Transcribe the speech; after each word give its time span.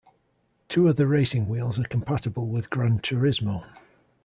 Two 0.67 0.89
other 0.89 1.05
racing 1.05 1.47
wheels 1.47 1.77
are 1.77 1.83
compatible 1.83 2.47
with 2.47 2.71
Gran 2.71 2.97
Turismo. 3.01 3.65